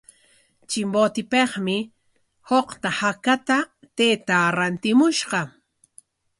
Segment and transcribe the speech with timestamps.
[0.69, 1.77] Chimbotepikmi
[2.49, 3.57] suqta hakata
[3.95, 5.41] taytaa rantimushqa.